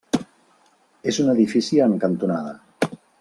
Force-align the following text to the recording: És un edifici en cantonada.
És 1.11 1.19
un 1.25 1.29
edifici 1.35 1.81
en 1.89 1.95
cantonada. 2.07 2.59